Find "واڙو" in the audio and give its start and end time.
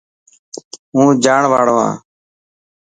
1.51-1.75